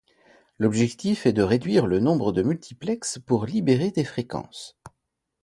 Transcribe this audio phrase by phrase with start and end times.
[0.57, 4.75] L'objectif est de réduire le nombre de multiplex pour libérer des fréquences.